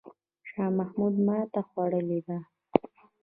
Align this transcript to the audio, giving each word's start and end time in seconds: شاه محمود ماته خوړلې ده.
شاه 0.49 0.71
محمود 0.77 1.13
ماته 1.25 1.61
خوړلې 1.67 2.19
ده. 2.27 2.37